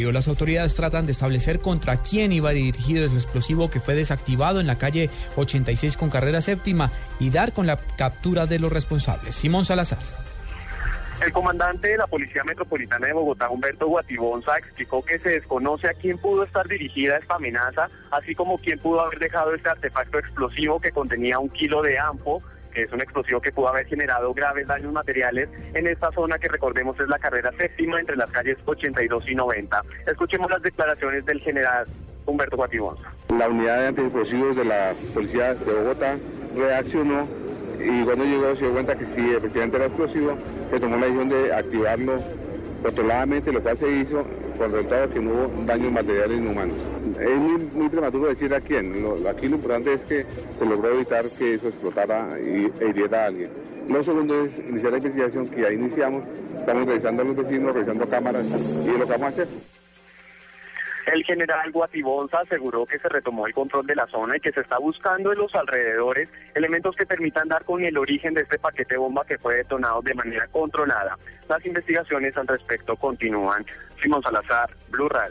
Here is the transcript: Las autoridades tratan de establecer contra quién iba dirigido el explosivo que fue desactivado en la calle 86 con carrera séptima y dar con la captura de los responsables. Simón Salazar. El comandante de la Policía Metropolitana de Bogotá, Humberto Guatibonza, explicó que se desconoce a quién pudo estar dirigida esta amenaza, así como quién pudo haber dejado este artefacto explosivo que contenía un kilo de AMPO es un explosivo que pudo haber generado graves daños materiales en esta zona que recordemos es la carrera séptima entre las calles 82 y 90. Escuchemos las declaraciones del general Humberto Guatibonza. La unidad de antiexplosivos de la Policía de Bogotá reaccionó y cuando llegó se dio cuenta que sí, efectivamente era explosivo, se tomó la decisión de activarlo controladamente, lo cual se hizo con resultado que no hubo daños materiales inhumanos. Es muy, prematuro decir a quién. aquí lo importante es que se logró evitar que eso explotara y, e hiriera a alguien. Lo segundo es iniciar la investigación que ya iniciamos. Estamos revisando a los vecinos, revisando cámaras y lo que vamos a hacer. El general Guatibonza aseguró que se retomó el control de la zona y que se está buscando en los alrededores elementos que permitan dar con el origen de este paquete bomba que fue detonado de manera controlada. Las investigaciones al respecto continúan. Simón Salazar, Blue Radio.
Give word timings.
Las 0.00 0.28
autoridades 0.28 0.76
tratan 0.76 1.06
de 1.06 1.12
establecer 1.12 1.58
contra 1.58 1.96
quién 1.96 2.30
iba 2.30 2.52
dirigido 2.52 3.04
el 3.04 3.12
explosivo 3.14 3.68
que 3.68 3.80
fue 3.80 3.96
desactivado 3.96 4.60
en 4.60 4.68
la 4.68 4.78
calle 4.78 5.10
86 5.34 5.96
con 5.96 6.08
carrera 6.08 6.40
séptima 6.40 6.92
y 7.18 7.30
dar 7.30 7.52
con 7.52 7.66
la 7.66 7.78
captura 7.96 8.46
de 8.46 8.60
los 8.60 8.72
responsables. 8.72 9.34
Simón 9.34 9.64
Salazar. 9.64 9.98
El 11.20 11.32
comandante 11.32 11.88
de 11.88 11.96
la 11.96 12.06
Policía 12.06 12.44
Metropolitana 12.44 13.08
de 13.08 13.12
Bogotá, 13.12 13.50
Humberto 13.50 13.88
Guatibonza, 13.88 14.56
explicó 14.58 15.04
que 15.04 15.18
se 15.18 15.30
desconoce 15.30 15.88
a 15.88 15.94
quién 15.94 16.16
pudo 16.18 16.44
estar 16.44 16.68
dirigida 16.68 17.16
esta 17.16 17.34
amenaza, 17.34 17.90
así 18.12 18.36
como 18.36 18.58
quién 18.58 18.78
pudo 18.78 19.00
haber 19.00 19.18
dejado 19.18 19.52
este 19.52 19.68
artefacto 19.68 20.20
explosivo 20.20 20.80
que 20.80 20.92
contenía 20.92 21.40
un 21.40 21.48
kilo 21.48 21.82
de 21.82 21.98
AMPO 21.98 22.40
es 22.82 22.92
un 22.92 23.00
explosivo 23.00 23.40
que 23.40 23.52
pudo 23.52 23.68
haber 23.68 23.86
generado 23.86 24.32
graves 24.32 24.66
daños 24.66 24.92
materiales 24.92 25.48
en 25.74 25.86
esta 25.86 26.10
zona 26.12 26.38
que 26.38 26.48
recordemos 26.48 26.98
es 27.00 27.08
la 27.08 27.18
carrera 27.18 27.50
séptima 27.58 28.00
entre 28.00 28.16
las 28.16 28.30
calles 28.30 28.56
82 28.64 29.28
y 29.28 29.34
90. 29.34 29.82
Escuchemos 30.06 30.50
las 30.50 30.62
declaraciones 30.62 31.24
del 31.26 31.40
general 31.40 31.86
Humberto 32.26 32.56
Guatibonza. 32.56 33.12
La 33.36 33.48
unidad 33.48 33.80
de 33.80 33.86
antiexplosivos 33.88 34.56
de 34.56 34.64
la 34.64 34.92
Policía 35.14 35.54
de 35.54 35.72
Bogotá 35.72 36.16
reaccionó 36.56 37.26
y 37.80 38.04
cuando 38.04 38.24
llegó 38.24 38.54
se 38.54 38.62
dio 38.62 38.72
cuenta 38.72 38.96
que 38.96 39.04
sí, 39.04 39.34
efectivamente 39.34 39.76
era 39.76 39.86
explosivo, 39.86 40.36
se 40.70 40.80
tomó 40.80 40.96
la 40.96 41.06
decisión 41.06 41.28
de 41.28 41.54
activarlo 41.54 42.18
controladamente, 42.82 43.52
lo 43.52 43.62
cual 43.62 43.76
se 43.76 43.90
hizo 43.90 44.24
con 44.58 44.72
resultado 44.72 45.08
que 45.10 45.20
no 45.20 45.30
hubo 45.30 45.64
daños 45.64 45.92
materiales 45.92 46.38
inhumanos. 46.38 46.74
Es 47.20 47.74
muy, 47.74 47.88
prematuro 47.88 48.28
decir 48.28 48.52
a 48.54 48.60
quién. 48.60 48.92
aquí 49.28 49.48
lo 49.48 49.56
importante 49.56 49.94
es 49.94 50.00
que 50.02 50.26
se 50.58 50.66
logró 50.66 50.94
evitar 50.94 51.24
que 51.38 51.54
eso 51.54 51.68
explotara 51.68 52.38
y, 52.40 52.70
e 52.80 52.88
hiriera 52.88 53.24
a 53.24 53.26
alguien. 53.26 53.50
Lo 53.88 54.04
segundo 54.04 54.44
es 54.44 54.50
iniciar 54.68 54.92
la 54.92 54.98
investigación 54.98 55.48
que 55.48 55.62
ya 55.62 55.72
iniciamos. 55.72 56.24
Estamos 56.58 56.86
revisando 56.86 57.22
a 57.22 57.24
los 57.24 57.36
vecinos, 57.36 57.72
revisando 57.72 58.06
cámaras 58.06 58.44
y 58.44 58.98
lo 58.98 59.06
que 59.06 59.12
vamos 59.12 59.22
a 59.22 59.28
hacer. 59.28 59.48
El 61.10 61.24
general 61.24 61.72
Guatibonza 61.72 62.40
aseguró 62.40 62.84
que 62.84 62.98
se 62.98 63.08
retomó 63.08 63.46
el 63.46 63.54
control 63.54 63.86
de 63.86 63.94
la 63.94 64.06
zona 64.08 64.36
y 64.36 64.40
que 64.40 64.52
se 64.52 64.60
está 64.60 64.76
buscando 64.78 65.32
en 65.32 65.38
los 65.38 65.54
alrededores 65.54 66.28
elementos 66.54 66.94
que 66.96 67.06
permitan 67.06 67.48
dar 67.48 67.64
con 67.64 67.82
el 67.82 67.96
origen 67.96 68.34
de 68.34 68.42
este 68.42 68.58
paquete 68.58 68.98
bomba 68.98 69.24
que 69.24 69.38
fue 69.38 69.56
detonado 69.56 70.02
de 70.02 70.12
manera 70.12 70.46
controlada. 70.48 71.16
Las 71.48 71.64
investigaciones 71.64 72.36
al 72.36 72.46
respecto 72.46 72.94
continúan. 72.96 73.64
Simón 74.02 74.22
Salazar, 74.22 74.68
Blue 74.90 75.08
Radio. 75.08 75.26